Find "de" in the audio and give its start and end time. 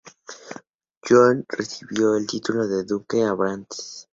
2.67-2.85, 3.17-3.25